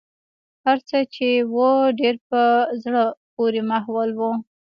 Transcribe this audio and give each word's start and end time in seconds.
هرڅه 0.65 0.97
چې 1.13 1.27
و 1.53 1.55
ډېر 1.99 2.15
په 2.29 2.41
زړه 2.83 3.03
پورې 3.35 3.61
ماحول 3.71 4.09
و. 4.19 4.21